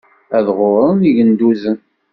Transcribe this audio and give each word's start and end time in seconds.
Ad 0.37 0.47
ɣuren 0.57 1.05
yigenduzen. 1.05 1.77